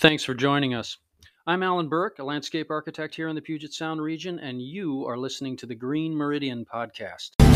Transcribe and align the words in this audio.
Thanks 0.00 0.22
for 0.22 0.32
joining 0.32 0.74
us. 0.74 0.96
I'm 1.44 1.64
Alan 1.64 1.88
Burke, 1.88 2.20
a 2.20 2.24
landscape 2.24 2.70
architect 2.70 3.16
here 3.16 3.26
in 3.26 3.34
the 3.34 3.42
Puget 3.42 3.72
Sound 3.72 4.00
region, 4.00 4.38
and 4.38 4.62
you 4.62 5.04
are 5.08 5.18
listening 5.18 5.56
to 5.56 5.66
the 5.66 5.74
Green 5.74 6.14
Meridian 6.14 6.64
podcast. 6.64 7.47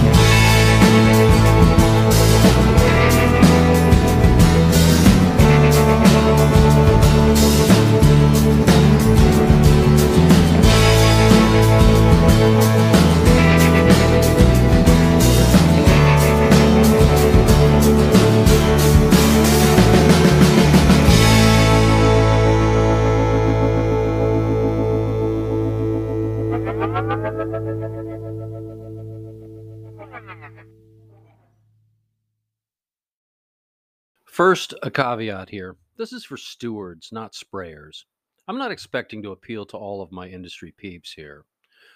First, 34.53 34.75
a 34.83 34.91
caveat 34.91 35.49
here. 35.49 35.79
This 35.97 36.13
is 36.13 36.27
for 36.27 36.37
stewards, 36.37 37.09
not 37.11 37.33
sprayers. 37.33 38.05
I'm 38.47 38.59
not 38.59 38.71
expecting 38.71 39.23
to 39.23 39.33
appeal 39.33 39.65
to 39.65 39.79
all 39.79 40.03
of 40.03 40.13
my 40.13 40.29
industry 40.29 40.75
peeps 40.77 41.11
here. 41.11 41.47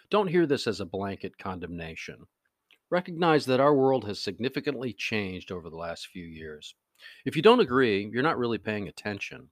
Don't 0.09 0.29
hear 0.29 0.46
this 0.46 0.66
as 0.66 0.80
a 0.80 0.87
blanket 0.87 1.37
condemnation. 1.37 2.24
Recognize 2.88 3.45
that 3.45 3.60
our 3.60 3.74
world 3.74 4.07
has 4.07 4.18
significantly 4.18 4.95
changed 4.95 5.52
over 5.52 5.68
the 5.68 5.76
last 5.76 6.07
few 6.07 6.24
years. 6.24 6.74
If 7.26 7.37
you 7.37 7.43
don't 7.43 7.60
agree, 7.60 8.09
you're 8.10 8.23
not 8.23 8.38
really 8.38 8.57
paying 8.57 8.88
attention. 8.88 9.51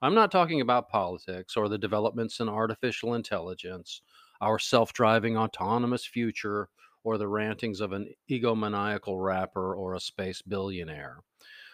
I'm 0.00 0.14
not 0.14 0.32
talking 0.32 0.62
about 0.62 0.88
politics 0.88 1.54
or 1.54 1.68
the 1.68 1.76
developments 1.76 2.40
in 2.40 2.48
artificial 2.48 3.12
intelligence, 3.12 4.00
our 4.40 4.58
self 4.58 4.94
driving 4.94 5.36
autonomous 5.36 6.06
future, 6.06 6.70
or 7.04 7.18
the 7.18 7.28
rantings 7.28 7.82
of 7.82 7.92
an 7.92 8.14
egomaniacal 8.30 9.22
rapper 9.22 9.74
or 9.74 9.92
a 9.92 10.00
space 10.00 10.40
billionaire. 10.40 11.18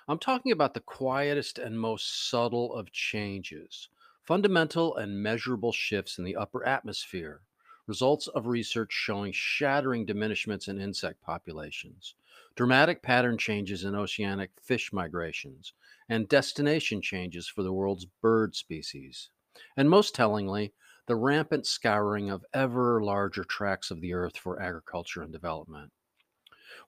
I'm 0.06 0.19
talking 0.19 0.52
about 0.52 0.74
the 0.74 0.80
quietest 0.80 1.58
and 1.58 1.80
most 1.80 2.28
subtle 2.28 2.74
of 2.74 2.92
changes, 2.92 3.88
fundamental 4.22 4.94
and 4.97 5.22
measurable 5.22 5.72
shifts 5.72 6.19
in 6.19 6.24
the 6.24 6.36
upper 6.36 6.62
atmosphere, 6.66 7.41
results 7.86 8.28
of 8.28 8.47
research 8.47 8.92
showing 8.92 9.32
shattering 9.32 10.05
diminishments 10.05 10.69
in 10.69 10.78
insect 10.78 11.22
populations, 11.22 12.16
dramatic 12.55 13.02
pattern 13.02 13.38
changes 13.38 13.82
in 13.82 13.94
oceanic 13.94 14.50
fish 14.60 14.92
migrations, 14.92 15.72
and 16.06 16.28
destination 16.28 17.00
changes 17.00 17.48
for 17.48 17.62
the 17.62 17.72
world's 17.72 18.05
bird 18.05 18.55
species. 18.55 19.30
And 19.75 19.88
most 19.88 20.14
tellingly, 20.14 20.75
the 21.06 21.16
rampant 21.16 21.66
scouring 21.66 22.28
of 22.28 22.44
ever 22.52 23.02
larger 23.02 23.44
tracts 23.44 23.91
of 23.91 24.02
the 24.02 24.12
earth 24.12 24.36
for 24.36 24.60
agriculture 24.60 25.22
and 25.22 25.32
development. 25.32 25.92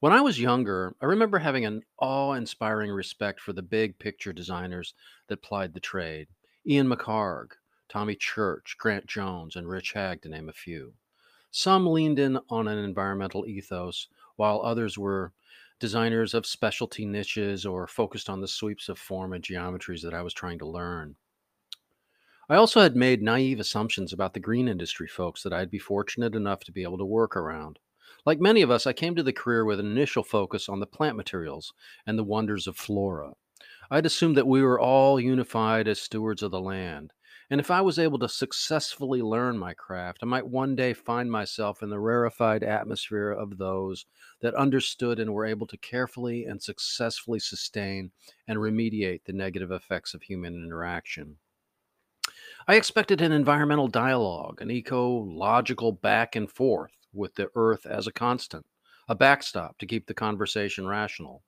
When 0.01 0.13
I 0.13 0.21
was 0.21 0.41
younger, 0.41 0.95
I 1.01 1.07
remember 1.07 1.39
having 1.39 1.65
an 1.65 1.83
awe 1.99 2.33
inspiring 2.33 2.91
respect 2.91 3.41
for 3.41 3.53
the 3.53 3.63
big 3.63 3.99
picture 3.99 4.33
designers 4.33 4.95
that 5.29 5.43
plied 5.43 5.75
the 5.75 5.81
trade 5.81 6.29
Ian 6.67 6.89
McHarg, 6.89 7.53
Tommy 7.89 8.17
Church, 8.17 8.77
Grant 8.79 9.07
Jones, 9.07 9.57
and 9.57 9.69
Rich 9.69 9.95
Haag, 9.95 10.23
to 10.23 10.29
name 10.29 10.49
a 10.49 10.53
few. 10.53 10.95
Some 11.51 11.87
leaned 11.87 12.19
in 12.19 12.39
on 12.51 12.69
an 12.69 12.79
environmental 12.79 13.47
ethos, 13.47 14.09
while 14.37 14.61
others 14.63 14.99
were 14.99 15.33
designers 15.79 16.35
of 16.35 16.47
specialty 16.47 17.07
niches 17.07 17.65
or 17.65 17.87
focused 17.87 18.29
on 18.29 18.41
the 18.41 18.49
sweeps 18.49 18.89
of 18.89 18.99
form 18.99 19.33
and 19.33 19.45
geometries 19.45 20.03
that 20.03 20.15
I 20.15 20.23
was 20.23 20.35
trying 20.35 20.59
to 20.59 20.67
learn. 20.67 21.17
I 22.49 22.57
also 22.57 22.81
had 22.81 22.97
made 22.97 23.23
naive 23.23 23.61
assumptions 23.61 24.13
about 24.13 24.35
the 24.35 24.41
green 24.41 24.69
industry 24.69 25.09
folks 25.09 25.43
that 25.43 25.53
I'd 25.53 25.71
be 25.71 25.79
fortunate 25.79 26.35
enough 26.35 26.61
to 26.65 26.73
be 26.73 26.83
able 26.83 26.99
to 26.99 27.05
work 27.05 27.37
around. 27.37 27.79
Like 28.27 28.41
many 28.41 28.61
of 28.63 28.73
us, 28.73 28.89
I 28.89 28.93
came 28.93 29.15
to 29.15 29.23
the 29.23 29.33
career 29.33 29.65
with 29.65 29.79
an 29.79 29.87
initial 29.87 30.25
focus 30.25 30.69
on 30.69 30.81
the 30.81 30.87
plant 30.87 31.17
materials 31.17 31.73
and 32.05 32.19
the 32.19 32.25
wonders 32.25 32.67
of 32.67 32.77
flora. 32.77 33.35
I'd 33.89 34.05
assumed 34.05 34.37
that 34.37 34.49
we 34.49 34.63
were 34.63 34.81
all 34.81 35.21
unified 35.21 35.87
as 35.87 36.01
stewards 36.01 36.43
of 36.43 36.51
the 36.51 36.61
land. 36.61 37.13
And 37.51 37.61
if 37.61 37.71
I 37.71 37.81
was 37.83 38.01
able 38.01 38.19
to 38.19 38.29
successfully 38.29 39.23
learn 39.23 39.57
my 39.57 39.75
craft, 39.75 40.19
I 40.25 40.27
might 40.27 40.49
one 40.49 40.75
day 40.75 40.93
find 40.93 41.31
myself 41.31 41.85
in 41.85 41.89
the 41.91 42.01
rarefied 42.01 42.65
atmosphere 42.65 43.31
of 43.31 43.59
those 43.59 44.07
that 44.41 44.57
understood 44.57 45.21
and 45.21 45.33
were 45.33 45.47
able 45.47 45.69
to 45.69 45.77
carefully 45.77 46.47
and 46.47 46.61
successfully 46.61 47.39
sustain 47.39 48.11
and 48.49 48.59
remediate 48.59 49.23
the 49.25 49.33
negative 49.35 49.71
effects 49.71 50.15
of 50.15 50.23
human 50.23 50.57
interaction. 50.57 51.37
I 52.67 52.75
expected 52.75 53.21
an 53.21 53.31
environmental 53.31 53.87
dialogue, 53.87 54.61
an 54.61 54.73
ecological 54.73 55.93
back 55.93 56.35
and 56.35 56.51
forth 56.51 56.96
with 57.17 57.35
the 57.35 57.51
earth 57.55 57.87
as 57.87 58.07
a 58.07 58.13
constant, 58.13 58.67
a 59.09 59.15
backstop 59.15 59.79
to 59.79 59.87
keep 59.87 60.07
the 60.07 60.15
conversation 60.15 60.87
rational. 60.87 61.43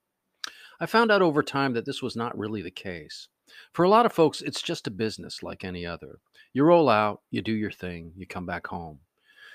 I 0.81 0.87
found 0.87 1.11
out 1.11 1.23
over 1.23 1.43
time 1.43 1.73
that 1.75 1.85
this 1.85 2.03
was 2.03 2.17
not 2.17 2.39
really 2.39 2.63
the 2.63 2.71
case. 2.71 3.29
For 3.73 3.85
a 3.85 3.89
lot 3.89 4.07
of 4.07 4.13
folks, 4.13 4.43
it's 4.43 4.63
just 4.63 4.87
a 4.87 4.91
business 4.91 5.43
like 5.43 5.65
any 5.65 5.85
other. 5.85 6.19
You 6.53 6.65
roll 6.65 6.89
out, 6.89 7.23
you 7.31 7.43
do 7.43 7.53
your 7.53 7.71
thing, 7.71 8.13
you 8.17 8.27
come 8.27 8.47
back 8.47 8.67
home. 8.67 9.01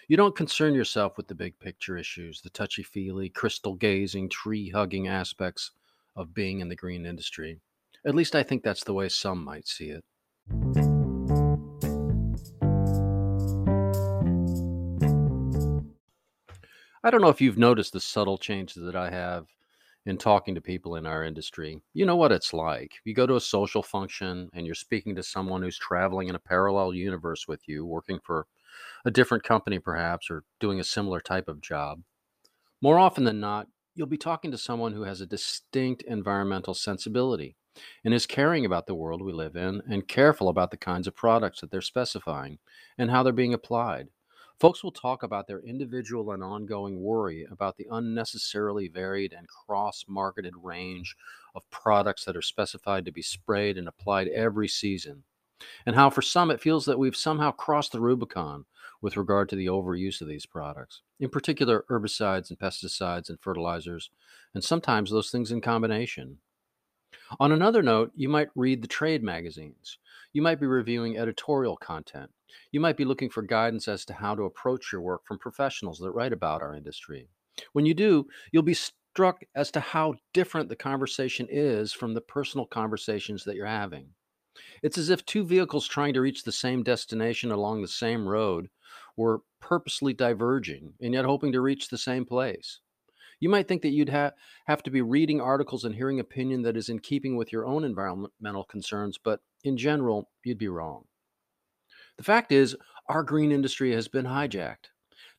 You 0.08 0.18
don't 0.18 0.36
concern 0.36 0.74
yourself 0.74 1.16
with 1.16 1.28
the 1.28 1.36
big 1.36 1.58
picture 1.60 1.98
issues, 1.98 2.42
the 2.42 2.50
touchy 2.50 2.84
feely, 2.84 3.30
crystal 3.30 3.76
gazing, 3.76 4.30
tree 4.30 4.70
hugging 4.70 5.08
aspects 5.08 5.72
of 6.16 6.34
being 6.34 6.60
in 6.60 6.70
the 6.70 6.76
green 6.76 7.06
industry. 7.06 7.60
At 8.06 8.16
least 8.16 8.36
I 8.36 8.44
think 8.44 8.64
that's 8.64 8.84
the 8.84 8.94
way 8.94 9.08
some 9.10 9.44
might 9.44 9.68
see 9.68 9.90
it. 9.90 10.93
I 17.04 17.12
don't 17.12 17.22
know 17.22 17.30
if 17.30 17.42
you've 17.42 17.58
noticed 17.58 17.94
the 17.94 18.00
subtle 18.00 18.38
changes 18.38 18.84
that 18.84 18.96
I 18.96 19.10
have 19.10 19.48
in 20.06 20.18
talking 20.18 20.56
to 20.56 20.62
people 20.62 20.96
in 20.96 21.06
our 21.06 21.24
industry. 21.24 21.82
You 21.94 22.06
know 22.06 22.16
what 22.16 22.32
it's 22.32 22.54
like. 22.54 22.94
You 23.04 23.14
go 23.14 23.28
to 23.28 23.36
a 23.36 23.42
social 23.42 23.84
function 23.84 24.50
and 24.54 24.66
you're 24.66 24.76
speaking 24.76 25.16
to 25.16 25.24
someone 25.24 25.62
who's 25.62 25.78
traveling 25.78 26.30
in 26.30 26.36
a 26.36 26.40
parallel 26.40 26.94
universe 26.94 27.48
with 27.48 27.62
you, 27.68 27.86
working 27.86 28.20
for 28.24 28.48
a 29.06 29.12
different 29.12 29.44
company 29.44 29.80
perhaps, 29.80 30.30
or 30.30 30.44
doing 30.60 30.80
a 30.80 30.84
similar 30.84 31.20
type 31.20 31.48
of 31.48 31.62
job. 31.62 32.02
More 32.82 33.00
often 33.00 33.24
than 33.26 33.40
not, 33.40 33.68
you'll 33.96 34.08
be 34.08 34.18
talking 34.18 34.52
to 34.52 34.58
someone 34.58 34.94
who 34.94 35.04
has 35.04 35.22
a 35.22 35.26
distinct 35.26 36.04
environmental 36.04 36.74
sensibility 36.74 37.56
and 38.06 38.14
is 38.14 38.26
caring 38.26 38.66
about 38.66 38.88
the 38.88 38.96
world 38.96 39.22
we 39.22 39.34
live 39.34 39.56
in 39.56 39.82
and 39.90 40.08
careful 40.08 40.48
about 40.50 40.72
the 40.72 40.78
kinds 40.78 41.08
of 41.08 41.16
products 41.16 41.62
that 41.62 41.72
they're 41.72 41.82
specifying 41.82 42.60
and 42.98 43.12
how 43.12 43.24
they're 43.24 43.34
being 43.34 43.54
applied. 43.54 44.08
Folks 44.60 44.84
will 44.84 44.92
talk 44.92 45.24
about 45.24 45.48
their 45.48 45.60
individual 45.60 46.32
and 46.32 46.44
ongoing 46.44 47.02
worry 47.02 47.46
about 47.52 47.76
the 47.76 47.88
unnecessarily 47.92 48.88
varied 48.88 49.34
and 49.34 49.48
cross 49.48 50.06
marketed 50.08 50.54
range 50.62 51.16
of 51.54 51.70
products 51.70 52.24
that 52.26 52.38
are 52.38 52.42
specified 52.42 53.04
to 53.06 53.12
be 53.12 53.22
sprayed 53.22 53.78
and 53.78 53.88
applied 53.88 54.30
every 54.30 54.68
season, 54.68 55.24
and 55.86 55.96
how 55.96 56.10
for 56.10 56.22
some 56.22 56.50
it 56.50 56.62
feels 56.62 56.86
that 56.86 57.00
we've 57.00 57.16
somehow 57.16 57.52
crossed 57.52 57.92
the 57.92 58.00
Rubicon 58.00 58.66
with 59.02 59.18
regard 59.18 59.50
to 59.50 59.56
the 59.58 59.66
overuse 59.66 60.22
of 60.22 60.28
these 60.28 60.46
products, 60.46 61.02
in 61.20 61.30
particular 61.30 61.84
herbicides 61.90 62.50
and 62.50 62.58
pesticides 62.58 63.30
and 63.30 63.40
fertilizers, 63.42 64.10
and 64.54 64.64
sometimes 64.64 65.12
those 65.12 65.30
things 65.30 65.52
in 65.52 65.60
combination. 65.60 66.38
On 67.40 67.52
another 67.52 67.82
note, 67.82 68.12
you 68.16 68.30
might 68.30 68.50
read 68.56 68.82
the 68.82 68.88
trade 68.88 69.24
magazines. 69.24 69.98
You 70.34 70.42
might 70.42 70.60
be 70.60 70.66
reviewing 70.66 71.18
editorial 71.18 71.78
content. 71.78 72.32
You 72.72 72.80
might 72.80 72.98
be 72.98 73.06
looking 73.06 73.30
for 73.30 73.42
guidance 73.42 73.88
as 73.88 74.06
to 74.06 74.14
how 74.14 74.36
to 74.36 74.44
approach 74.44 74.92
your 74.92 75.02
work 75.02 75.26
from 75.26 75.40
professionals 75.40 76.00
that 76.00 76.12
write 76.12 76.34
about 76.34 76.62
our 76.62 76.76
industry. 76.76 77.28
When 77.74 77.86
you 77.86 77.94
do, 77.94 78.28
you'll 78.52 78.64
be 78.64 78.74
struck 78.74 79.44
as 79.56 79.70
to 79.72 79.80
how 79.80 80.16
different 80.34 80.70
the 80.70 80.76
conversation 80.76 81.48
is 81.50 81.94
from 81.94 82.14
the 82.14 82.22
personal 82.22 82.66
conversations 82.66 83.44
that 83.44 83.56
you're 83.56 83.66
having. 83.66 84.08
It's 84.82 84.98
as 84.98 85.10
if 85.10 85.26
two 85.26 85.44
vehicles 85.44 85.88
trying 85.88 86.14
to 86.14 86.22
reach 86.22 86.44
the 86.44 86.52
same 86.52 86.84
destination 86.84 87.52
along 87.52 87.82
the 87.82 87.88
same 87.88 88.28
road 88.28 88.70
were 89.16 89.42
purposely 89.60 90.14
diverging 90.14 90.94
and 91.02 91.14
yet 91.14 91.26
hoping 91.26 91.52
to 91.52 91.62
reach 91.62 91.90
the 91.90 91.98
same 91.98 92.26
place. 92.26 92.80
You 93.44 93.50
might 93.50 93.68
think 93.68 93.82
that 93.82 93.92
you'd 93.92 94.08
ha- 94.08 94.32
have 94.68 94.84
to 94.84 94.90
be 94.90 95.02
reading 95.02 95.42
articles 95.42 95.84
and 95.84 95.94
hearing 95.94 96.18
opinion 96.18 96.62
that 96.62 96.78
is 96.78 96.88
in 96.88 97.00
keeping 97.00 97.36
with 97.36 97.52
your 97.52 97.66
own 97.66 97.84
environmental 97.84 98.64
concerns, 98.64 99.18
but 99.22 99.42
in 99.66 99.76
general, 99.76 100.30
you'd 100.46 100.58
be 100.58 100.70
wrong. 100.70 101.04
The 102.16 102.24
fact 102.24 102.54
is, 102.54 102.78
our 103.10 103.22
green 103.22 103.52
industry 103.52 103.92
has 103.92 104.08
been 104.08 104.28
hijacked. 104.28 104.92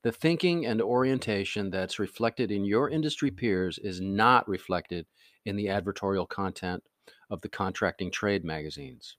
The 0.02 0.12
thinking 0.12 0.66
and 0.66 0.82
orientation 0.82 1.70
that's 1.70 1.98
reflected 1.98 2.52
in 2.52 2.66
your 2.66 2.90
industry 2.90 3.30
peers 3.30 3.78
is 3.78 4.02
not 4.02 4.46
reflected 4.46 5.06
in 5.46 5.56
the 5.56 5.68
advertorial 5.68 6.28
content 6.28 6.82
of 7.30 7.40
the 7.40 7.48
contracting 7.48 8.10
trade 8.10 8.44
magazines. 8.44 9.16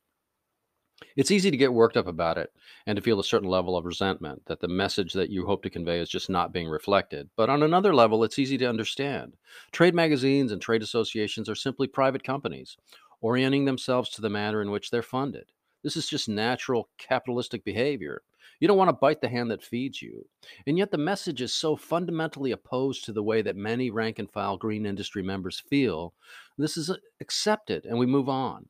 It's 1.16 1.32
easy 1.32 1.52
to 1.52 1.58
get 1.58 1.74
worked 1.74 1.98
up 1.98 2.08
about 2.08 2.38
it 2.38 2.52
and 2.86 2.96
to 2.96 3.02
feel 3.02 3.20
a 3.20 3.24
certain 3.24 3.50
level 3.50 3.76
of 3.76 3.86
resentment 3.86 4.42
that 4.46 4.62
the 4.62 4.68
message 4.68 5.14
that 5.14 5.30
you 5.30 5.46
hope 5.46 5.64
to 5.64 5.70
convey 5.70 6.00
is 6.00 6.10
just 6.10 6.30
not 6.30 6.54
being 6.54 6.70
reflected. 6.70 7.30
But 7.36 7.50
on 7.50 7.64
another 7.64 7.94
level, 7.94 8.24
it's 8.24 8.40
easy 8.40 8.58
to 8.60 8.70
understand. 8.70 9.36
Trade 9.72 9.94
magazines 9.94 10.52
and 10.52 10.62
trade 10.62 10.84
associations 10.84 11.50
are 11.50 11.56
simply 11.56 11.88
private 11.88 12.24
companies 12.24 12.78
orienting 13.22 13.66
themselves 13.66 14.10
to 14.12 14.22
the 14.22 14.30
manner 14.30 14.62
in 14.62 14.72
which 14.72 14.92
they're 14.92 15.02
funded. 15.02 15.52
This 15.84 15.98
is 15.98 16.08
just 16.08 16.30
natural 16.30 16.90
capitalistic 16.98 17.64
behavior. 17.64 18.22
You 18.60 18.68
don't 18.68 18.78
want 18.78 18.90
to 18.90 18.94
bite 18.94 19.22
the 19.22 19.30
hand 19.30 19.52
that 19.52 19.64
feeds 19.64 20.02
you. 20.02 20.26
And 20.66 20.78
yet, 20.78 20.92
the 20.92 20.98
message 20.98 21.42
is 21.42 21.54
so 21.54 21.76
fundamentally 21.76 22.52
opposed 22.52 23.04
to 23.06 23.14
the 23.14 23.24
way 23.24 23.42
that 23.42 23.56
many 23.56 23.90
rank 23.92 24.18
and 24.20 24.32
file 24.32 24.58
green 24.58 24.86
industry 24.86 25.22
members 25.22 25.60
feel. 25.60 26.14
This 26.58 26.78
is 26.78 26.90
uh, 26.90 26.96
accepted, 27.20 27.86
and 27.86 28.00
we 28.00 28.06
move 28.06 28.30
on. 28.30 28.68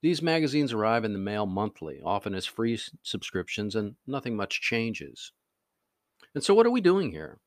These 0.00 0.22
magazines 0.22 0.72
arrive 0.72 1.04
in 1.04 1.12
the 1.12 1.18
mail 1.18 1.46
monthly, 1.46 2.00
often 2.04 2.34
as 2.34 2.46
free 2.46 2.78
subscriptions, 3.02 3.74
and 3.74 3.96
nothing 4.06 4.36
much 4.36 4.60
changes. 4.60 5.32
And 6.34 6.44
so, 6.44 6.54
what 6.54 6.66
are 6.66 6.70
we 6.70 6.80
doing 6.80 7.10
here? 7.10 7.40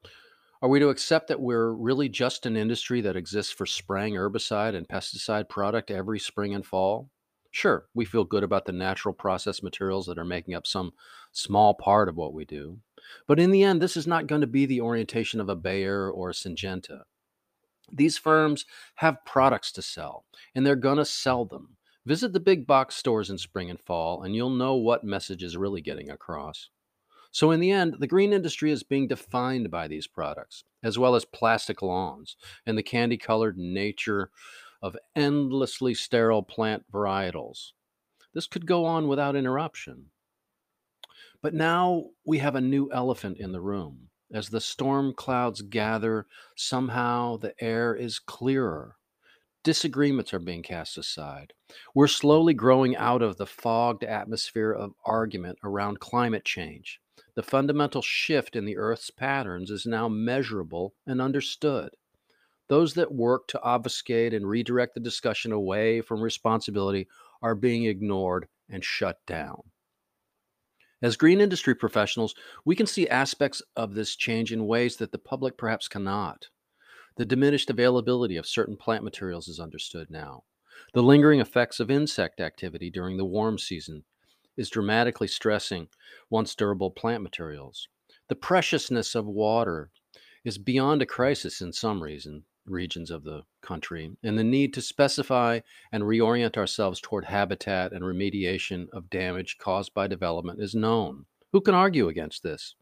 Are 0.62 0.70
we 0.70 0.80
to 0.80 0.90
accept 0.90 1.28
that 1.30 1.40
we're 1.40 1.72
really 1.72 2.10
just 2.10 2.46
an 2.46 2.58
industry 2.58 3.02
that 3.02 3.16
exists 3.16 3.52
for 3.52 3.66
spraying 3.66 4.14
herbicide 4.14 4.76
and 4.76 4.88
pesticide 4.88 5.50
product 5.50 5.90
every 5.90 6.20
spring 6.20 6.54
and 6.54 6.66
fall? 6.66 7.10
Sure, 7.52 7.86
we 7.94 8.06
feel 8.06 8.24
good 8.24 8.44
about 8.44 8.66
the 8.66 8.72
natural 8.72 9.14
process 9.14 9.64
materials 9.64 10.06
that 10.06 10.18
are 10.18 10.26
making 10.26 10.54
up 10.54 10.68
some 10.68 10.94
small 11.32 11.74
part 11.74 12.08
of 12.08 12.16
what 12.16 12.34
we 12.34 12.46
do. 12.46 12.78
But 13.28 13.40
in 13.40 13.52
the 13.52 13.64
end, 13.64 13.82
this 13.82 13.98
is 13.98 14.08
not 14.08 14.28
going 14.28 14.42
to 14.42 14.48
be 14.48 14.66
the 14.66 14.82
orientation 14.82 15.42
of 15.42 15.50
a 15.50 15.56
Bayer 15.56 16.10
or 16.10 16.30
a 16.30 16.34
Syngenta. 16.34 17.02
These 17.92 18.18
firms 18.18 18.66
have 18.96 19.26
products 19.26 19.72
to 19.74 19.82
sell, 19.82 20.26
and 20.54 20.66
they're 20.66 20.76
going 20.76 20.98
to 20.98 21.06
sell 21.06 21.44
them. 21.44 21.78
Visit 22.06 22.34
the 22.34 22.40
big 22.40 22.66
box 22.66 22.96
stores 22.96 23.30
in 23.30 23.38
spring 23.38 23.70
and 23.70 23.80
fall, 23.80 24.24
and 24.24 24.36
you'll 24.36 24.50
know 24.50 24.76
what 24.76 25.04
message 25.04 25.44
is 25.44 25.56
really 25.56 25.82
getting 25.82 26.10
across. 26.10 26.70
So, 27.32 27.52
in 27.52 27.60
the 27.60 27.72
end, 27.72 27.96
the 28.00 28.08
green 28.08 28.34
industry 28.34 28.72
is 28.72 28.84
being 28.84 29.08
defined 29.08 29.72
by 29.72 29.88
these 29.88 30.08
products, 30.08 30.64
as 30.84 30.98
well 30.98 31.16
as 31.16 31.26
plastic 31.26 31.82
lawns 31.82 32.36
and 32.66 32.78
the 32.78 32.84
candy 32.84 33.18
colored 33.18 33.58
nature 33.58 34.32
of 34.82 34.98
endlessly 35.16 35.94
sterile 35.94 36.44
plant 36.44 36.84
varietals. 36.92 37.72
This 38.34 38.48
could 38.48 38.66
go 38.66 38.86
on 38.86 39.08
without 39.08 39.36
interruption. 39.36 40.08
But 41.42 41.54
now 41.54 42.06
we 42.26 42.40
have 42.40 42.56
a 42.56 42.62
new 42.62 42.92
elephant 42.92 43.38
in 43.38 43.52
the 43.52 43.62
room. 43.62 44.10
As 44.34 44.50
the 44.50 44.62
storm 44.62 45.14
clouds 45.14 45.62
gather, 45.62 46.26
somehow 46.56 47.38
the 47.38 47.54
air 47.62 47.94
is 47.94 48.20
clearer. 48.20 48.96
Disagreements 49.64 50.34
are 50.34 50.40
being 50.40 50.64
cast 50.64 50.98
aside. 50.98 51.54
We're 51.94 52.08
slowly 52.08 52.56
growing 52.56 52.96
out 52.96 53.22
of 53.22 53.38
the 53.38 53.46
fogged 53.46 54.04
atmosphere 54.04 54.72
of 54.72 54.96
argument 55.06 55.60
around 55.64 56.00
climate 56.00 56.44
change. 56.44 57.00
The 57.36 57.44
fundamental 57.44 58.02
shift 58.02 58.56
in 58.56 58.66
the 58.66 58.78
Earth's 58.78 59.12
patterns 59.12 59.70
is 59.70 59.86
now 59.86 60.10
measurable 60.10 60.96
and 61.06 61.22
understood. 61.22 61.92
Those 62.70 62.96
that 62.96 63.14
work 63.14 63.48
to 63.50 63.62
obfuscate 63.62 64.34
and 64.34 64.48
redirect 64.48 64.96
the 64.96 65.00
discussion 65.00 65.52
away 65.52 66.02
from 66.02 66.22
responsibility 66.22 67.08
are 67.42 67.54
being 67.54 67.84
ignored 67.84 68.48
and 68.68 68.84
shut 68.84 69.20
down. 69.28 69.62
As 71.04 71.18
green 71.18 71.40
industry 71.40 71.76
professionals, 71.76 72.34
we 72.66 72.76
can 72.76 72.88
see 72.88 73.08
aspects 73.08 73.62
of 73.76 73.94
this 73.94 74.16
change 74.16 74.52
in 74.52 74.66
ways 74.66 74.98
that 74.98 75.12
the 75.12 75.18
public 75.20 75.58
perhaps 75.58 75.88
cannot. 75.88 76.48
The 77.22 77.26
diminished 77.26 77.70
availability 77.70 78.36
of 78.36 78.48
certain 78.48 78.76
plant 78.76 79.04
materials 79.04 79.48
is 79.48 79.60
understood 79.60 80.10
now. 80.10 80.44
The 80.96 81.04
lingering 81.04 81.40
effects 81.40 81.80
of 81.80 81.92
insect 81.92 82.42
activity 82.42 82.90
during 82.90 83.18
the 83.18 83.26
warm 83.26 83.60
season 83.60 84.06
is 84.58 84.72
dramatically 84.72 85.28
stressing 85.28 85.90
once 86.32 86.56
durable 86.56 86.90
plant 86.90 87.22
materials. 87.22 87.88
The 88.28 88.34
preciousness 88.34 89.14
of 89.14 89.28
water 89.28 89.92
is 90.44 90.58
beyond 90.58 91.04
a 91.04 91.06
crisis 91.06 91.62
in 91.62 91.74
some 91.74 92.02
reason, 92.02 92.46
regions 92.66 93.12
of 93.12 93.24
the 93.24 93.44
country, 93.62 94.18
and 94.24 94.36
the 94.36 94.44
need 94.44 94.74
to 94.74 94.82
specify 94.82 95.60
and 95.92 96.06
reorient 96.06 96.58
ourselves 96.58 97.00
toward 97.00 97.26
habitat 97.26 97.94
and 97.94 98.04
remediation 98.04 98.90
of 98.90 99.12
damage 99.12 99.60
caused 99.60 99.94
by 99.94 100.08
development 100.08 100.60
is 100.60 100.74
known. 100.74 101.26
Who 101.52 101.62
can 101.62 101.76
argue 101.76 102.08
against 102.08 102.42
this? 102.42 102.74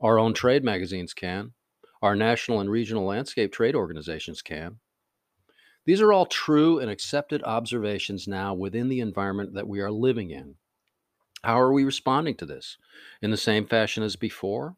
Our 0.00 0.18
own 0.18 0.34
trade 0.34 0.64
magazines 0.64 1.14
can. 1.14 1.52
Our 2.02 2.16
national 2.16 2.60
and 2.60 2.70
regional 2.70 3.04
landscape 3.04 3.52
trade 3.52 3.74
organizations 3.74 4.42
can. 4.42 4.80
These 5.84 6.00
are 6.00 6.12
all 6.12 6.26
true 6.26 6.78
and 6.78 6.90
accepted 6.90 7.42
observations 7.44 8.28
now 8.28 8.54
within 8.54 8.88
the 8.88 9.00
environment 9.00 9.54
that 9.54 9.68
we 9.68 9.80
are 9.80 9.90
living 9.90 10.30
in. 10.30 10.56
How 11.44 11.60
are 11.60 11.72
we 11.72 11.84
responding 11.84 12.36
to 12.36 12.46
this? 12.46 12.76
In 13.22 13.30
the 13.30 13.36
same 13.36 13.66
fashion 13.66 14.02
as 14.02 14.16
before? 14.16 14.76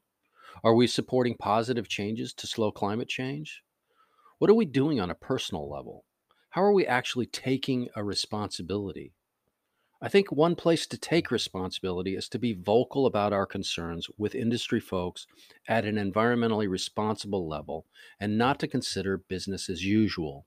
Are 0.64 0.74
we 0.74 0.86
supporting 0.86 1.36
positive 1.36 1.88
changes 1.88 2.34
to 2.34 2.46
slow 2.46 2.72
climate 2.72 3.08
change? 3.08 3.62
What 4.38 4.50
are 4.50 4.54
we 4.54 4.66
doing 4.66 5.00
on 5.00 5.10
a 5.10 5.14
personal 5.16 5.70
level? 5.70 6.04
How 6.50 6.62
are 6.62 6.72
we 6.72 6.86
actually 6.86 7.26
taking 7.26 7.88
a 7.96 8.04
responsibility? 8.04 9.14
I 10.00 10.08
think 10.08 10.30
one 10.30 10.54
place 10.54 10.86
to 10.86 10.96
take 10.96 11.32
responsibility 11.32 12.14
is 12.14 12.28
to 12.28 12.38
be 12.38 12.52
vocal 12.52 13.04
about 13.04 13.32
our 13.32 13.46
concerns 13.46 14.08
with 14.16 14.34
industry 14.34 14.78
folks 14.78 15.26
at 15.66 15.84
an 15.84 15.96
environmentally 15.96 16.68
responsible 16.68 17.48
level 17.48 17.84
and 18.20 18.38
not 18.38 18.60
to 18.60 18.68
consider 18.68 19.18
business 19.18 19.68
as 19.68 19.84
usual. 19.84 20.46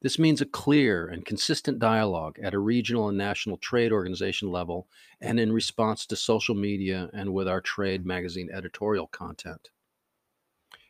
This 0.00 0.16
means 0.16 0.40
a 0.40 0.46
clear 0.46 1.08
and 1.08 1.26
consistent 1.26 1.80
dialogue 1.80 2.38
at 2.40 2.54
a 2.54 2.60
regional 2.60 3.08
and 3.08 3.18
national 3.18 3.56
trade 3.56 3.90
organization 3.90 4.52
level 4.52 4.86
and 5.20 5.40
in 5.40 5.52
response 5.52 6.06
to 6.06 6.14
social 6.14 6.54
media 6.54 7.10
and 7.12 7.34
with 7.34 7.48
our 7.48 7.60
trade 7.60 8.06
magazine 8.06 8.48
editorial 8.52 9.08
content. 9.08 9.70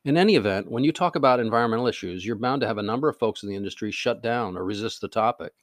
In 0.05 0.19
any 0.19 0.37
event, 0.37 0.71
when 0.71 0.85
you 0.85 0.93
talk 0.93 1.17
about 1.17 1.41
environmental 1.41 1.87
issues, 1.87 2.27
you're 2.27 2.37
bound 2.37 2.61
to 2.61 2.67
have 2.67 2.79
a 2.79 2.83
number 2.83 3.09
of 3.09 3.19
folks 3.19 3.43
in 3.43 3.49
the 3.49 3.57
industry 3.57 3.91
shut 3.91 4.23
down 4.23 4.59
or 4.59 4.65
resist 4.65 5.01
the 5.01 5.09
topic. 5.09 5.55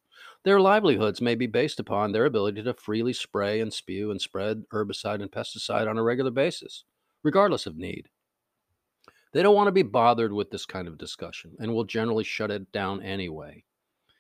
Their 0.46 0.60
livelihoods 0.60 1.22
may 1.22 1.34
be 1.34 1.48
based 1.48 1.80
upon 1.80 2.12
their 2.12 2.26
ability 2.26 2.62
to 2.62 2.76
freely 2.76 3.14
spray 3.14 3.62
and 3.62 3.74
spew 3.74 4.12
and 4.12 4.22
spread 4.22 4.64
herbicide 4.72 5.24
and 5.24 5.32
pesticide 5.32 5.90
on 5.90 5.98
a 5.98 6.04
regular 6.04 6.30
basis, 6.30 6.84
regardless 7.24 7.66
of 7.66 7.78
need. 7.78 8.10
They 9.34 9.42
don't 9.42 9.56
want 9.56 9.68
to 9.68 9.72
be 9.72 9.82
bothered 9.82 10.32
with 10.32 10.52
this 10.52 10.68
kind 10.68 10.88
of 10.88 11.00
discussion 11.00 11.56
and 11.60 11.74
will 11.74 11.84
generally 11.84 12.24
shut 12.24 12.52
it 12.52 12.72
down 12.72 13.02
anyway. 13.02 13.64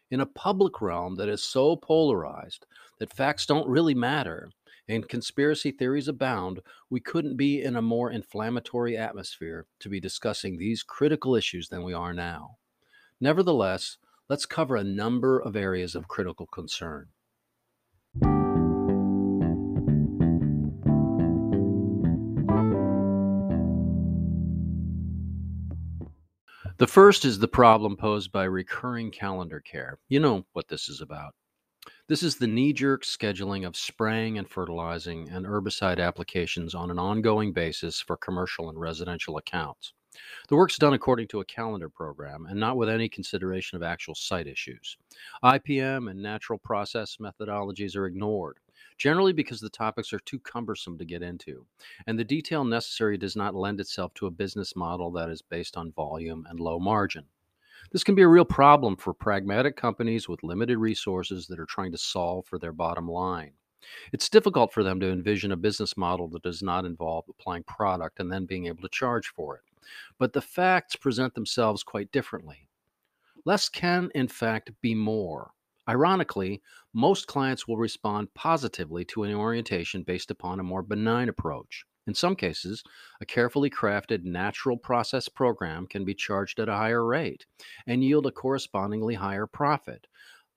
In 0.10 0.19
a 0.19 0.25
public 0.25 0.81
realm 0.81 1.13
that 1.18 1.30
is 1.30 1.44
so 1.44 1.75
polarized 1.75 2.66
that 2.98 3.13
facts 3.13 3.45
don't 3.45 3.69
really 3.69 3.94
matter 3.94 4.50
and 4.88 5.07
conspiracy 5.07 5.69
theories 5.69 6.07
abound, 6.07 6.60
we 6.89 7.00
couldn't 7.00 7.38
be 7.38 7.62
in 7.62 7.75
a 7.75 7.84
more 7.84 8.10
inflammatory 8.10 8.98
atmosphere 8.98 9.67
to 9.79 9.89
be 9.89 10.00
discussing 10.00 10.58
these 10.58 10.82
critical 10.82 11.36
issues 11.36 11.70
than 11.70 11.84
we 11.84 11.94
are 11.94 12.13
now. 12.13 12.58
Nevertheless, 13.22 13.98
let's 14.29 14.46
cover 14.46 14.75
a 14.75 14.84
number 14.84 15.39
of 15.39 15.55
areas 15.55 15.96
of 15.96 16.08
critical 16.08 16.48
concern. 16.48 17.08
The 26.77 26.88
first 26.88 27.24
is 27.24 27.39
the 27.39 27.48
problem 27.48 27.96
posed 27.96 28.34
by 28.34 28.44
recurring 28.44 29.10
calendar 29.10 29.62
care. 29.62 29.98
You 30.10 30.20
know 30.20 30.46
what 30.51 30.67
this 30.67 30.89
is 30.89 31.00
about. 31.00 31.34
This 32.08 32.22
is 32.22 32.36
the 32.36 32.48
knee 32.48 32.74
jerk 32.74 33.03
scheduling 33.03 33.65
of 33.65 33.77
spraying 33.77 34.38
and 34.38 34.50
fertilizing 34.50 35.29
and 35.29 35.46
herbicide 35.46 36.00
applications 36.00 36.75
on 36.75 36.91
an 36.91 37.00
ongoing 37.00 37.53
basis 37.53 38.01
for 38.01 38.17
commercial 38.17 38.70
and 38.70 38.79
residential 38.79 39.38
accounts. 39.38 39.94
The 40.48 40.55
work's 40.55 40.77
done 40.77 40.93
according 40.93 41.27
to 41.29 41.39
a 41.39 41.45
calendar 41.45 41.89
program 41.89 42.45
and 42.48 42.60
not 42.60 42.77
with 42.77 42.89
any 42.89 43.10
consideration 43.10 43.75
of 43.75 43.84
actual 43.84 44.15
site 44.15 44.48
issues. 44.48 44.98
IPM 45.43 46.10
and 46.10 46.22
natural 46.22 46.60
process 46.60 47.17
methodologies 47.17 47.95
are 47.95 48.05
ignored 48.05 48.60
generally 48.98 49.34
because 49.34 49.60
the 49.60 49.69
topics 49.69 50.13
are 50.13 50.19
too 50.19 50.39
cumbersome 50.39 50.98
to 50.98 51.05
get 51.05 51.22
into, 51.22 51.65
and 52.07 52.17
the 52.17 52.24
detail 52.24 52.63
necessary 52.63 53.17
does 53.17 53.36
not 53.36 53.55
lend 53.55 53.79
itself 53.79 54.13
to 54.13 54.25
a 54.25 54.31
business 54.31 54.75
model 54.75 55.12
that 55.12 55.29
is 55.29 55.41
based 55.41 55.77
on 55.77 55.91
volume 55.91 56.45
and 56.50 56.60
low 56.60 56.79
margin. 56.79 57.25
This 57.91 58.03
can 58.03 58.15
be 58.15 58.24
a 58.24 58.27
real 58.27 58.45
problem 58.45 58.95
for 58.95 59.13
pragmatic 59.13 59.75
companies 59.75 60.27
with 60.27 60.43
limited 60.43 60.77
resources 60.77 61.48
that 61.48 61.60
are 61.60 61.65
trying 61.65 61.91
to 61.91 61.98
solve 61.98 62.45
for 62.45 62.57
their 62.57 62.72
bottom 62.72 63.07
line. 63.07 63.51
It's 64.12 64.29
difficult 64.29 64.74
for 64.74 64.81
them 64.81 65.00
to 65.00 65.12
envision 65.12 65.51
a 65.51 65.57
business 65.57 65.95
model 65.95 66.27
that 66.29 66.41
does 66.41 66.63
not 66.63 66.86
involve 66.86 67.25
applying 67.29 67.63
product 67.63 68.19
and 68.19 68.31
then 68.31 68.45
being 68.45 68.65
able 68.65 68.81
to 68.81 68.89
charge 68.89 69.27
for 69.27 69.57
it. 69.57 69.62
But 70.18 70.34
the 70.34 70.42
facts 70.42 70.96
present 70.96 71.34
themselves 71.36 71.84
quite 71.84 72.12
differently. 72.12 72.68
Less 73.46 73.70
can, 73.70 74.10
in 74.15 74.27
fact, 74.27 74.72
be 74.82 74.96
more. 74.96 75.51
Ironically, 75.88 76.62
most 76.94 77.27
clients 77.27 77.68
will 77.68 77.77
respond 77.77 78.34
positively 78.34 79.06
to 79.06 79.24
an 79.24 79.36
orientation 79.36 80.01
based 80.01 80.32
upon 80.32 80.60
a 80.60 80.63
more 80.63 80.82
benign 80.82 81.30
approach. 81.30 81.86
In 82.08 82.13
some 82.13 82.36
cases, 82.36 82.84
a 83.22 83.25
carefully 83.25 83.70
crafted 83.70 84.24
natural 84.24 84.77
process 84.77 85.27
program 85.27 85.88
can 85.88 86.06
be 86.06 86.13
charged 86.13 86.60
at 86.60 86.70
a 86.70 86.75
higher 86.75 87.04
rate 87.04 87.46
and 87.88 88.04
yield 88.04 88.25
a 88.25 88.32
correspondingly 88.32 89.15
higher 89.15 89.48
profit. 89.48 90.08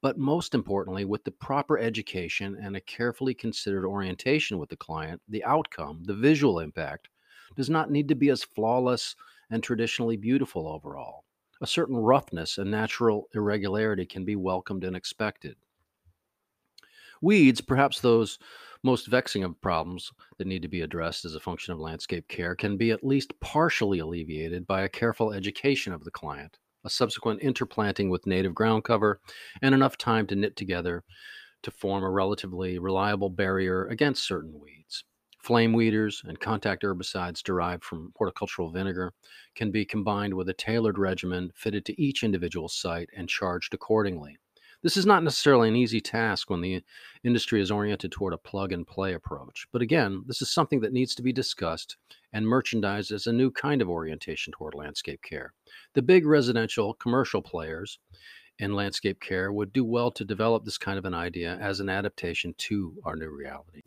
But 0.00 0.18
most 0.18 0.54
importantly, 0.54 1.04
with 1.04 1.24
the 1.24 1.30
proper 1.30 1.78
education 1.78 2.56
and 2.62 2.76
a 2.76 2.80
carefully 2.80 3.34
considered 3.34 3.84
orientation 3.86 4.58
with 4.58 4.68
the 4.68 4.76
client, 4.76 5.20
the 5.28 5.44
outcome, 5.44 6.04
the 6.04 6.14
visual 6.14 6.60
impact, 6.60 7.08
does 7.58 7.68
not 7.68 7.90
need 7.90 8.08
to 8.08 8.14
be 8.14 8.30
as 8.30 8.42
flawless 8.42 9.14
and 9.50 9.62
traditionally 9.62 10.16
beautiful 10.16 10.66
overall 10.66 11.24
a 11.60 11.66
certain 11.66 11.96
roughness 11.96 12.58
and 12.58 12.70
natural 12.70 13.28
irregularity 13.34 14.06
can 14.06 14.24
be 14.24 14.36
welcomed 14.36 14.84
and 14.84 14.96
expected. 14.96 15.56
Weeds, 17.20 17.60
perhaps 17.60 18.00
those 18.00 18.38
most 18.84 19.08
vexing 19.08 19.42
of 19.42 19.60
problems 19.60 20.12
that 20.38 20.46
need 20.46 20.62
to 20.62 20.68
be 20.68 20.82
addressed 20.82 21.24
as 21.24 21.34
a 21.34 21.40
function 21.40 21.72
of 21.72 21.80
landscape 21.80 22.28
care, 22.28 22.54
can 22.54 22.76
be 22.76 22.92
at 22.92 23.04
least 23.04 23.38
partially 23.40 23.98
alleviated 23.98 24.66
by 24.68 24.82
a 24.82 24.88
careful 24.88 25.32
education 25.32 25.92
of 25.92 26.04
the 26.04 26.12
client, 26.12 26.58
a 26.84 26.90
subsequent 26.90 27.40
interplanting 27.40 28.08
with 28.08 28.26
native 28.26 28.54
ground 28.54 28.84
cover, 28.84 29.20
and 29.62 29.74
enough 29.74 29.98
time 29.98 30.28
to 30.28 30.36
knit 30.36 30.54
together 30.54 31.02
to 31.64 31.72
form 31.72 32.04
a 32.04 32.10
relatively 32.10 32.78
reliable 32.78 33.30
barrier 33.30 33.86
against 33.86 34.24
certain 34.24 34.60
weeds. 34.60 35.02
Flame 35.48 35.72
weeders 35.72 36.20
and 36.26 36.38
contact 36.38 36.82
herbicides 36.82 37.42
derived 37.42 37.82
from 37.82 38.12
horticultural 38.16 38.68
vinegar 38.70 39.14
can 39.54 39.70
be 39.70 39.82
combined 39.82 40.34
with 40.34 40.50
a 40.50 40.52
tailored 40.52 40.98
regimen 40.98 41.50
fitted 41.54 41.86
to 41.86 41.98
each 41.98 42.22
individual 42.22 42.68
site 42.68 43.08
and 43.16 43.30
charged 43.30 43.72
accordingly. 43.72 44.36
This 44.82 44.98
is 44.98 45.06
not 45.06 45.24
necessarily 45.24 45.68
an 45.68 45.74
easy 45.74 46.02
task 46.02 46.50
when 46.50 46.60
the 46.60 46.82
industry 47.24 47.62
is 47.62 47.70
oriented 47.70 48.12
toward 48.12 48.34
a 48.34 48.36
plug 48.36 48.72
and 48.72 48.86
play 48.86 49.14
approach. 49.14 49.66
But 49.72 49.80
again, 49.80 50.22
this 50.26 50.42
is 50.42 50.52
something 50.52 50.80
that 50.80 50.92
needs 50.92 51.14
to 51.14 51.22
be 51.22 51.32
discussed 51.32 51.96
and 52.34 52.46
merchandised 52.46 53.10
as 53.10 53.26
a 53.26 53.32
new 53.32 53.50
kind 53.50 53.80
of 53.80 53.88
orientation 53.88 54.52
toward 54.52 54.74
landscape 54.74 55.22
care. 55.22 55.54
The 55.94 56.02
big 56.02 56.26
residential 56.26 56.92
commercial 56.92 57.40
players 57.40 57.98
in 58.58 58.74
landscape 58.74 59.18
care 59.18 59.50
would 59.50 59.72
do 59.72 59.82
well 59.82 60.10
to 60.10 60.26
develop 60.26 60.66
this 60.66 60.76
kind 60.76 60.98
of 60.98 61.06
an 61.06 61.14
idea 61.14 61.56
as 61.58 61.80
an 61.80 61.88
adaptation 61.88 62.54
to 62.58 62.98
our 63.06 63.16
new 63.16 63.30
reality. 63.30 63.80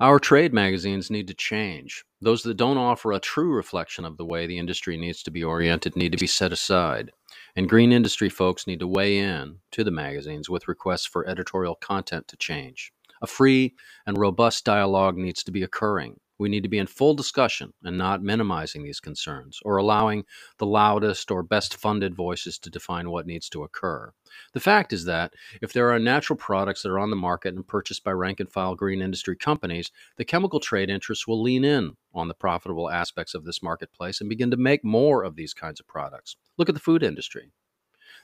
Our 0.00 0.18
trade 0.18 0.52
magazines 0.52 1.10
need 1.10 1.28
to 1.28 1.34
change. 1.34 2.04
Those 2.20 2.42
that 2.42 2.56
don't 2.56 2.78
offer 2.78 3.12
a 3.12 3.20
true 3.20 3.52
reflection 3.52 4.04
of 4.04 4.16
the 4.16 4.24
way 4.24 4.46
the 4.46 4.58
industry 4.58 4.96
needs 4.96 5.22
to 5.22 5.30
be 5.30 5.44
oriented 5.44 5.94
need 5.94 6.12
to 6.12 6.18
be 6.18 6.26
set 6.26 6.52
aside. 6.52 7.12
And 7.54 7.68
green 7.68 7.92
industry 7.92 8.28
folks 8.28 8.66
need 8.66 8.80
to 8.80 8.88
weigh 8.88 9.18
in 9.18 9.58
to 9.72 9.84
the 9.84 9.90
magazines 9.90 10.50
with 10.50 10.66
requests 10.66 11.06
for 11.06 11.28
editorial 11.28 11.76
content 11.76 12.26
to 12.28 12.36
change. 12.36 12.92
A 13.22 13.26
free 13.26 13.74
and 14.06 14.18
robust 14.18 14.64
dialogue 14.64 15.16
needs 15.16 15.44
to 15.44 15.52
be 15.52 15.62
occurring. 15.62 16.18
We 16.38 16.48
need 16.48 16.64
to 16.64 16.68
be 16.68 16.78
in 16.78 16.86
full 16.86 17.14
discussion 17.14 17.72
and 17.84 17.96
not 17.96 18.22
minimizing 18.22 18.82
these 18.82 19.00
concerns 19.00 19.60
or 19.64 19.76
allowing 19.76 20.24
the 20.58 20.66
loudest 20.66 21.30
or 21.30 21.42
best 21.42 21.76
funded 21.76 22.14
voices 22.14 22.58
to 22.60 22.70
define 22.70 23.10
what 23.10 23.26
needs 23.26 23.48
to 23.50 23.62
occur. 23.62 24.12
The 24.52 24.60
fact 24.60 24.92
is 24.92 25.04
that 25.04 25.34
if 25.62 25.72
there 25.72 25.92
are 25.92 25.98
natural 25.98 26.36
products 26.36 26.82
that 26.82 26.90
are 26.90 26.98
on 26.98 27.10
the 27.10 27.16
market 27.16 27.54
and 27.54 27.66
purchased 27.66 28.02
by 28.02 28.10
rank 28.12 28.40
and 28.40 28.50
file 28.50 28.74
green 28.74 29.00
industry 29.00 29.36
companies, 29.36 29.92
the 30.16 30.24
chemical 30.24 30.58
trade 30.58 30.90
interests 30.90 31.28
will 31.28 31.40
lean 31.40 31.64
in 31.64 31.96
on 32.12 32.28
the 32.28 32.34
profitable 32.34 32.90
aspects 32.90 33.34
of 33.34 33.44
this 33.44 33.62
marketplace 33.62 34.20
and 34.20 34.28
begin 34.28 34.50
to 34.50 34.56
make 34.56 34.84
more 34.84 35.22
of 35.22 35.36
these 35.36 35.54
kinds 35.54 35.78
of 35.78 35.86
products. 35.86 36.36
Look 36.56 36.68
at 36.68 36.74
the 36.74 36.80
food 36.80 37.02
industry. 37.02 37.50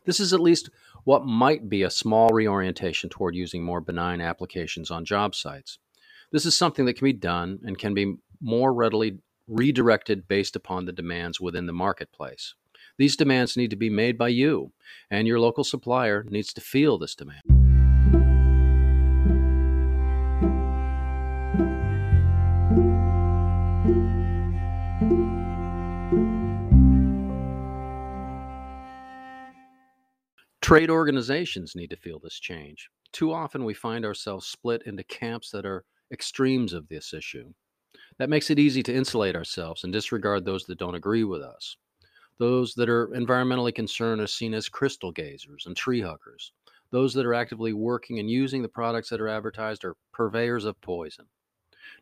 This 0.05 0.19
is 0.19 0.33
at 0.33 0.41
least 0.41 0.71
what 1.05 1.27
might 1.27 1.69
be 1.69 1.83
a 1.83 1.91
small 1.91 2.29
reorientation 2.31 3.11
toward 3.11 3.35
using 3.35 3.63
more 3.63 3.81
benign 3.81 4.21
applications 4.21 4.91
on 4.91 5.05
job 5.05 5.35
sites. 5.35 5.79
This 6.33 6.47
is 6.47 6.57
something 6.57 6.85
that 6.85 6.95
can 6.95 7.07
be 7.07 7.13
done 7.13 7.59
and 7.65 7.77
can 7.77 7.93
be 7.93 8.15
more 8.41 8.73
readily 8.73 9.19
redirected 9.49 10.29
based 10.29 10.55
upon 10.55 10.85
the 10.85 10.93
demands 10.93 11.41
within 11.41 11.67
the 11.67 11.73
marketplace. 11.73 12.55
These 12.99 13.17
demands 13.17 13.57
need 13.57 13.71
to 13.71 13.77
be 13.77 13.91
made 13.91 14.17
by 14.17 14.29
you, 14.29 14.71
and 15.11 15.27
your 15.27 15.41
local 15.41 15.65
supplier 15.65 16.25
needs 16.29 16.53
to 16.53 16.61
feel 16.61 16.99
this 16.99 17.17
demand. 17.17 17.43
Trade 30.63 30.91
organizations 30.91 31.75
need 31.75 31.91
to 31.91 31.97
feel 31.97 32.21
this 32.21 32.39
change. 32.39 32.89
Too 33.11 33.33
often 33.33 33.65
we 33.65 33.75
find 33.75 34.05
ourselves 34.05 34.47
split 34.47 34.85
into 34.87 35.03
camps 35.03 35.51
that 35.51 35.67
are 35.67 35.85
extremes 36.13 36.73
of 36.73 36.89
this 36.89 37.15
issue. 37.15 37.53
That 38.19 38.31
makes 38.31 38.51
it 38.51 38.59
easy 38.59 38.83
to 38.83 38.95
insulate 38.95 39.37
ourselves 39.37 39.85
and 39.85 39.93
disregard 39.93 40.45
those 40.45 40.65
that 40.65 40.79
don't 40.79 40.95
agree 40.95 41.25
with 41.25 41.43
us. 41.43 41.77
Those 42.39 42.75
that 42.75 42.89
are 42.89 43.09
environmentally 43.09 43.75
concerned 43.75 44.21
are 44.21 44.27
seen 44.27 44.55
as 44.55 44.69
crystal 44.69 45.13
gazers 45.13 45.67
and 45.67 45.77
tree 45.77 46.01
huggers. 46.01 46.53
Those 46.91 47.15
that 47.15 47.27
are 47.27 47.35
actively 47.35 47.73
working 47.73 48.19
and 48.19 48.31
using 48.31 48.63
the 48.63 48.69
products 48.69 49.11
that 49.11 49.21
are 49.21 49.29
advertised 49.29 49.85
are 49.85 49.97
purveyors 50.13 50.65
of 50.65 50.81
poison. 50.81 51.27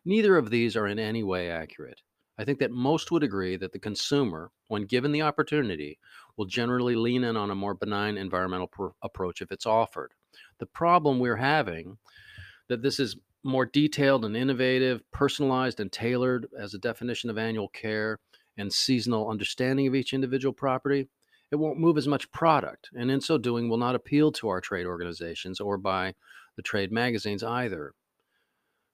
Neither 0.05 0.37
of 0.37 0.49
these 0.49 0.75
are 0.75 0.87
in 0.87 0.97
any 0.97 1.23
way 1.23 1.49
accurate. 1.49 2.01
I 2.37 2.45
think 2.45 2.59
that 2.59 2.71
most 2.71 3.11
would 3.11 3.21
agree 3.21 3.57
that 3.57 3.73
the 3.73 3.79
consumer, 3.79 4.49
when 4.69 4.85
given 4.85 5.11
the 5.11 5.23
opportunity, 5.23 5.99
will 6.37 6.45
generally 6.45 6.95
lean 6.95 7.25
in 7.25 7.35
on 7.35 7.51
a 7.51 7.55
more 7.55 7.73
benign 7.73 8.17
environmental 8.17 8.67
pr- 8.67 8.87
approach 9.03 9.41
if 9.41 9.51
it's 9.51 9.65
offered. 9.65 10.13
The 10.59 10.65
problem 10.65 11.19
we're 11.19 11.35
having 11.35 11.97
that 12.69 12.81
this 12.81 12.97
is 12.97 13.17
more 13.43 13.65
detailed 13.65 14.25
and 14.25 14.35
innovative, 14.35 15.01
personalized 15.11 15.79
and 15.79 15.91
tailored 15.91 16.47
as 16.57 16.73
a 16.73 16.79
definition 16.79 17.29
of 17.29 17.37
annual 17.37 17.69
care 17.69 18.19
and 18.57 18.71
seasonal 18.71 19.29
understanding 19.29 19.87
of 19.87 19.95
each 19.95 20.13
individual 20.13 20.53
property, 20.53 21.07
it 21.51 21.55
won't 21.55 21.79
move 21.79 21.97
as 21.97 22.07
much 22.07 22.31
product, 22.31 22.89
and 22.93 23.09
in 23.09 23.21
so 23.21 23.37
doing 23.37 23.69
will 23.69 23.77
not 23.77 23.95
appeal 23.95 24.31
to 24.33 24.49
our 24.49 24.61
trade 24.61 24.85
organizations 24.85 25.59
or 25.59 25.77
by 25.77 26.13
the 26.55 26.61
trade 26.61 26.91
magazines 26.91 27.43
either. 27.43 27.93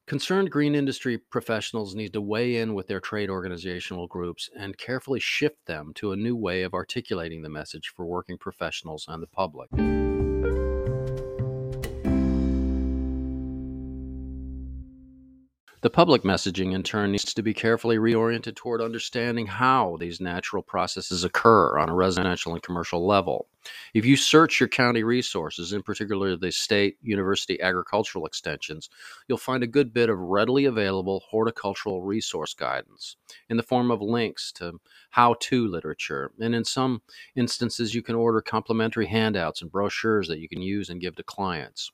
Concerned 0.07 0.51
green 0.51 0.75
industry 0.75 1.17
professionals 1.17 1.95
need 1.95 2.13
to 2.13 2.21
weigh 2.21 2.57
in 2.57 2.75
with 2.75 2.85
their 2.85 2.99
trade 2.99 3.29
organizational 3.29 4.05
groups 4.05 4.51
and 4.55 4.77
carefully 4.77 5.19
shift 5.19 5.65
them 5.65 5.91
to 5.95 6.11
a 6.11 6.15
new 6.15 6.35
way 6.35 6.61
of 6.61 6.75
articulating 6.75 7.41
the 7.41 7.49
message 7.49 7.91
for 7.95 8.05
working 8.05 8.37
professionals 8.37 9.05
and 9.09 9.23
the 9.23 9.27
public. 9.27 9.69
The 15.85 15.91
public 15.91 16.23
messaging, 16.23 16.73
in 16.73 16.81
turn, 16.81 17.11
needs 17.11 17.31
to 17.31 17.43
be 17.43 17.53
carefully 17.53 17.97
reoriented 17.97 18.55
toward 18.55 18.81
understanding 18.81 19.45
how 19.45 19.97
these 19.99 20.19
natural 20.19 20.63
processes 20.63 21.23
occur 21.23 21.77
on 21.77 21.89
a 21.89 21.93
residential 21.93 22.53
and 22.53 22.63
commercial 22.63 23.05
level. 23.05 23.49
If 23.93 24.03
you 24.03 24.17
search 24.17 24.59
your 24.59 24.67
county 24.67 25.03
resources, 25.03 25.73
in 25.73 25.83
particular 25.83 26.35
the 26.37 26.51
state 26.51 26.97
university 27.03 27.61
agricultural 27.61 28.25
extensions, 28.25 28.89
you'll 29.27 29.37
find 29.37 29.61
a 29.61 29.67
good 29.67 29.93
bit 29.93 30.09
of 30.09 30.17
readily 30.17 30.65
available 30.65 31.21
horticultural 31.29 32.01
resource 32.01 32.55
guidance 32.55 33.15
in 33.47 33.57
the 33.57 33.61
form 33.61 33.91
of 33.91 34.01
links 34.01 34.51
to 34.53 34.81
how 35.11 35.35
to 35.41 35.67
literature. 35.67 36.31
And 36.39 36.55
in 36.55 36.65
some 36.65 37.03
instances, 37.35 37.93
you 37.93 38.01
can 38.01 38.15
order 38.15 38.41
complimentary 38.41 39.05
handouts 39.05 39.61
and 39.61 39.71
brochures 39.71 40.29
that 40.29 40.39
you 40.39 40.49
can 40.49 40.63
use 40.63 40.89
and 40.89 40.99
give 40.99 41.15
to 41.17 41.23
clients 41.23 41.91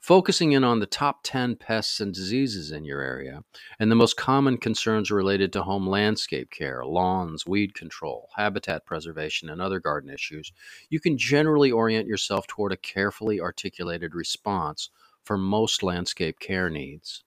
focusing 0.00 0.52
in 0.52 0.64
on 0.64 0.80
the 0.80 0.86
top 0.86 1.20
10 1.22 1.56
pests 1.56 2.00
and 2.00 2.12
diseases 2.12 2.70
in 2.70 2.84
your 2.84 3.00
area 3.00 3.42
and 3.78 3.90
the 3.90 3.96
most 3.96 4.16
common 4.16 4.58
concerns 4.58 5.10
related 5.10 5.52
to 5.52 5.62
home 5.62 5.86
landscape 5.86 6.50
care, 6.50 6.84
lawns, 6.84 7.46
weed 7.46 7.74
control, 7.74 8.28
habitat 8.36 8.84
preservation, 8.84 9.48
and 9.48 9.62
other 9.62 9.80
garden 9.80 10.10
issues, 10.10 10.52
you 10.90 11.00
can 11.00 11.16
generally 11.16 11.72
orient 11.72 12.06
yourself 12.06 12.46
toward 12.46 12.72
a 12.72 12.76
carefully 12.76 13.40
articulated 13.40 14.14
response 14.14 14.90
for 15.24 15.38
most 15.38 15.82
landscape 15.82 16.38
care 16.38 16.68
needs. 16.68 17.24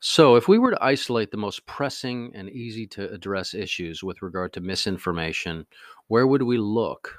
So, 0.00 0.36
if 0.36 0.46
we 0.46 0.58
were 0.58 0.70
to 0.70 0.84
isolate 0.84 1.32
the 1.32 1.36
most 1.36 1.66
pressing 1.66 2.30
and 2.32 2.48
easy 2.50 2.86
to 2.88 3.10
address 3.10 3.52
issues 3.52 4.04
with 4.04 4.22
regard 4.22 4.52
to 4.52 4.60
misinformation, 4.60 5.66
where 6.06 6.28
would 6.28 6.42
we 6.42 6.56
look? 6.56 7.16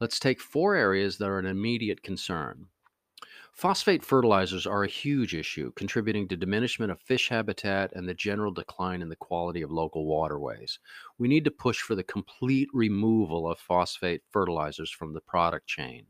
Let's 0.00 0.18
take 0.18 0.40
four 0.40 0.74
areas 0.74 1.18
that 1.18 1.28
are 1.28 1.38
an 1.38 1.46
immediate 1.46 2.02
concern. 2.02 2.66
Phosphate 3.52 4.04
fertilizers 4.04 4.66
are 4.66 4.82
a 4.82 4.88
huge 4.88 5.32
issue, 5.32 5.70
contributing 5.76 6.26
to 6.28 6.36
diminishment 6.36 6.90
of 6.90 7.00
fish 7.00 7.28
habitat 7.28 7.92
and 7.94 8.08
the 8.08 8.14
general 8.14 8.52
decline 8.52 9.00
in 9.00 9.08
the 9.08 9.16
quality 9.16 9.62
of 9.62 9.70
local 9.70 10.04
waterways. 10.04 10.80
We 11.18 11.28
need 11.28 11.44
to 11.44 11.52
push 11.52 11.80
for 11.80 11.94
the 11.94 12.04
complete 12.04 12.68
removal 12.72 13.48
of 13.48 13.60
phosphate 13.60 14.22
fertilizers 14.30 14.90
from 14.90 15.12
the 15.12 15.20
product 15.20 15.68
chain. 15.68 16.06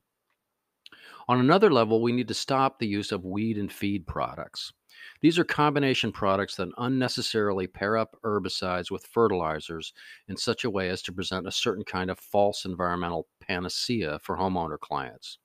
On 1.29 1.39
another 1.39 1.71
level, 1.71 2.01
we 2.01 2.13
need 2.13 2.29
to 2.29 2.35
stop 2.35 2.79
the 2.79 2.87
use 2.87 3.13
of 3.13 3.27
weed 3.27 3.59
and 3.59 3.71
feed 3.71 4.07
products. 4.07 4.73
These 5.21 5.39
are 5.39 5.45
combination 5.45 6.13
products 6.13 6.57
that 6.57 6.69
unnecessarily 6.79 7.67
pair 7.67 7.97
up 7.97 8.17
herbicides 8.23 8.91
with 8.91 9.07
fertilizers 9.07 9.93
in 10.29 10.37
such 10.37 10.65
a 10.65 10.71
way 10.71 10.89
as 10.89 11.03
to 11.03 11.13
present 11.13 11.47
a 11.47 11.53
certain 11.53 11.85
kind 11.85 12.11
of 12.11 12.19
false 12.19 12.65
environmental 12.65 13.27
panacea 13.41 14.19
for 14.23 14.37
homeowner 14.37 14.79
clients. 14.79 15.39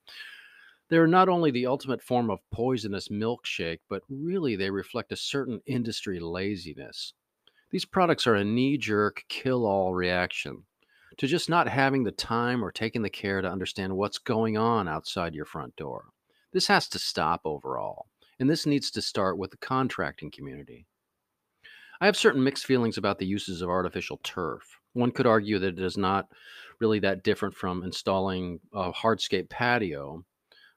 They're 0.88 1.06
not 1.06 1.28
only 1.28 1.50
the 1.50 1.66
ultimate 1.66 2.02
form 2.02 2.30
of 2.30 2.40
poisonous 2.52 3.08
milkshake, 3.08 3.80
but 3.88 4.02
really 4.08 4.54
they 4.54 4.70
reflect 4.70 5.12
a 5.12 5.16
certain 5.16 5.60
industry 5.66 6.20
laziness. 6.20 7.14
These 7.70 7.84
products 7.84 8.26
are 8.26 8.34
a 8.34 8.44
knee 8.44 8.78
jerk, 8.78 9.24
kill 9.28 9.66
all 9.66 9.94
reaction 9.94 10.64
to 11.16 11.26
just 11.26 11.48
not 11.48 11.68
having 11.68 12.04
the 12.04 12.12
time 12.12 12.64
or 12.64 12.70
taking 12.70 13.02
the 13.02 13.10
care 13.10 13.40
to 13.40 13.50
understand 13.50 13.96
what's 13.96 14.18
going 14.18 14.56
on 14.56 14.88
outside 14.88 15.34
your 15.34 15.44
front 15.44 15.74
door. 15.76 16.06
This 16.52 16.66
has 16.68 16.88
to 16.88 16.98
stop 16.98 17.40
overall 17.44 18.06
and 18.38 18.48
this 18.48 18.66
needs 18.66 18.90
to 18.92 19.02
start 19.02 19.38
with 19.38 19.50
the 19.50 19.56
contracting 19.56 20.30
community. 20.30 20.86
I 22.00 22.06
have 22.06 22.16
certain 22.16 22.42
mixed 22.42 22.66
feelings 22.66 22.98
about 22.98 23.18
the 23.18 23.26
uses 23.26 23.62
of 23.62 23.70
artificial 23.70 24.20
turf. 24.22 24.78
One 24.92 25.10
could 25.10 25.26
argue 25.26 25.58
that 25.58 25.78
it 25.78 25.84
is 25.84 25.96
not 25.96 26.28
really 26.80 26.98
that 27.00 27.22
different 27.22 27.54
from 27.54 27.82
installing 27.82 28.60
a 28.72 28.92
hardscape 28.92 29.48
patio, 29.48 30.24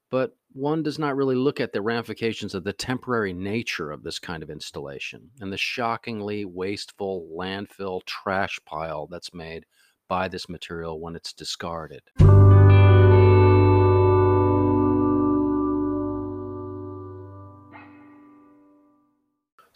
but 0.09 0.35
one 0.53 0.83
does 0.83 0.97
not 0.97 1.15
really 1.15 1.35
look 1.35 1.59
at 1.59 1.73
the 1.73 1.81
ramifications 1.81 2.55
of 2.55 2.63
the 2.63 2.73
temporary 2.73 3.33
nature 3.33 3.91
of 3.91 4.03
this 4.03 4.19
kind 4.19 4.41
of 4.41 4.49
installation 4.49 5.29
and 5.41 5.51
the 5.51 5.57
shockingly 5.57 6.45
wasteful 6.45 7.27
landfill 7.35 8.03
trash 8.05 8.59
pile 8.65 9.07
that's 9.07 9.33
made 9.33 9.65
by 10.07 10.27
this 10.27 10.47
material 10.47 10.99
when 10.99 11.15
it's 11.15 11.33
discarded. 11.33 12.01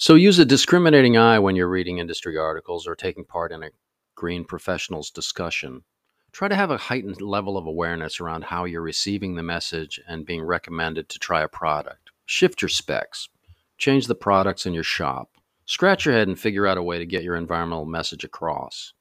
So 0.01 0.15
use 0.15 0.39
a 0.39 0.45
discriminating 0.45 1.15
eye 1.15 1.37
when 1.37 1.55
you're 1.55 1.69
reading 1.69 1.99
industry 1.99 2.35
articles 2.35 2.87
or 2.87 2.95
taking 2.95 3.23
part 3.23 3.51
in 3.51 3.61
a 3.61 3.69
green 4.15 4.43
professionals 4.43 5.11
discussion. 5.11 5.83
Try 6.31 6.47
to 6.47 6.55
have 6.55 6.71
a 6.71 6.77
heightened 6.77 7.21
level 7.21 7.55
of 7.55 7.67
awareness 7.67 8.19
around 8.19 8.45
how 8.45 8.65
you're 8.65 8.81
receiving 8.81 9.35
the 9.35 9.43
message 9.43 10.01
and 10.07 10.25
being 10.25 10.41
recommended 10.41 11.07
to 11.09 11.19
try 11.19 11.43
a 11.43 11.47
product. 11.47 12.09
Shift 12.25 12.63
your 12.63 12.69
specs. 12.69 13.29
Change 13.77 14.07
the 14.07 14.15
products 14.15 14.65
in 14.65 14.73
your 14.73 14.81
shop. 14.81 15.33
Scratch 15.65 16.03
your 16.07 16.15
head 16.15 16.27
and 16.27 16.39
figure 16.39 16.65
out 16.65 16.79
a 16.79 16.83
way 16.83 16.97
to 16.97 17.05
get 17.05 17.21
your 17.21 17.35
environmental 17.35 17.85
message 17.85 18.23
across. 18.23 18.93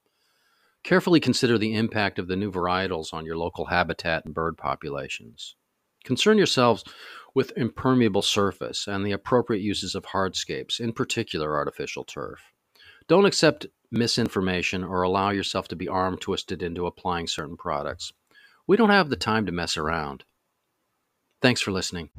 Carefully 0.85 1.19
consider 1.19 1.57
the 1.57 1.77
impact 1.77 2.19
of 2.19 2.29
the 2.29 2.37
new 2.37 2.53
varietals 2.53 3.15
on 3.15 3.25
your 3.25 3.39
local 3.39 3.65
habitat 3.65 4.27
and 4.27 4.35
bird 4.35 4.59
populations. 4.59 5.57
Concern 6.05 6.39
yourselves 6.39 6.85
with 7.35 7.53
impermeable 7.57 8.23
surface 8.23 8.87
and 8.87 9.05
the 9.05 9.13
appropriate 9.13 9.63
uses 9.63 9.95
of 9.95 10.07
hardscapes, 10.07 10.81
in 10.81 10.93
particular 10.93 11.57
artificial 11.57 12.05
turf. 12.05 12.41
Don't 13.09 13.27
accept 13.27 13.67
misinformation 13.91 14.85
or 14.85 15.03
allow 15.03 15.31
yourself 15.31 15.69
to 15.69 15.77
be 15.77 15.89
arm 15.89 16.17
twisted 16.17 16.63
into 16.63 16.87
applying 16.87 17.27
certain 17.27 17.57
products. 17.57 18.13
We 18.67 18.77
don't 18.77 18.91
have 18.91 19.11
the 19.11 19.17
time 19.17 19.47
to 19.47 19.53
mess 19.53 19.77
around. 19.77 20.25
Thanks 21.43 21.61
for 21.61 21.73
listening. 21.73 22.11